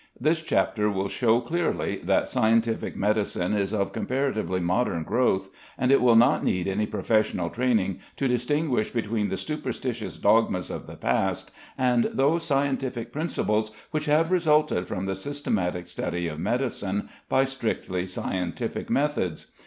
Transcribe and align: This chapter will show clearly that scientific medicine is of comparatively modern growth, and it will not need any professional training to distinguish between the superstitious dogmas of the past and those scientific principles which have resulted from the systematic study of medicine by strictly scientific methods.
This 0.19 0.41
chapter 0.41 0.89
will 0.89 1.09
show 1.09 1.39
clearly 1.41 1.97
that 1.97 2.27
scientific 2.27 2.95
medicine 2.95 3.53
is 3.53 3.71
of 3.71 3.93
comparatively 3.93 4.59
modern 4.59 5.03
growth, 5.03 5.51
and 5.77 5.91
it 5.91 6.01
will 6.01 6.15
not 6.15 6.43
need 6.43 6.67
any 6.67 6.87
professional 6.87 7.51
training 7.51 7.99
to 8.15 8.27
distinguish 8.27 8.89
between 8.89 9.29
the 9.29 9.37
superstitious 9.37 10.17
dogmas 10.17 10.71
of 10.71 10.87
the 10.87 10.95
past 10.97 11.51
and 11.77 12.05
those 12.05 12.41
scientific 12.43 13.13
principles 13.13 13.69
which 13.91 14.05
have 14.05 14.31
resulted 14.31 14.87
from 14.87 15.05
the 15.05 15.15
systematic 15.15 15.85
study 15.85 16.27
of 16.27 16.39
medicine 16.39 17.07
by 17.29 17.43
strictly 17.45 18.07
scientific 18.07 18.89
methods. 18.89 19.51